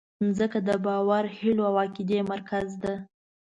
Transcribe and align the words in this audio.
مځکه 0.23 0.59
د 0.67 0.69
باور، 0.85 1.23
هیلو 1.37 1.63
او 1.69 1.75
عقیدې 1.83 2.19
مرکز 2.31 2.67
ده. 2.83 2.93